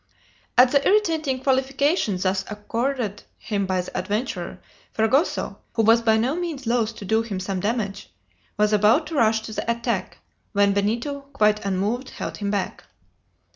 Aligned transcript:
At 0.57 0.71
the 0.71 0.83
irritating 0.87 1.41
qualification 1.43 2.17
thus 2.17 2.43
accorded 2.49 3.21
him 3.37 3.67
by 3.67 3.81
the 3.81 3.95
adventurer, 3.95 4.59
Fragoso, 4.93 5.59
who 5.73 5.83
was 5.83 6.01
by 6.01 6.17
no 6.17 6.35
means 6.35 6.65
loath 6.65 6.95
to 6.95 7.05
do 7.05 7.21
him 7.21 7.39
some 7.39 7.59
damage, 7.59 8.09
was 8.57 8.73
about 8.73 9.05
to 9.05 9.15
rush 9.15 9.41
to 9.43 9.53
the 9.53 9.71
attack, 9.71 10.17
when 10.53 10.73
Benito, 10.73 11.19
quite 11.33 11.63
unmoved, 11.63 12.09
held 12.09 12.37
him 12.37 12.49
back. 12.49 12.85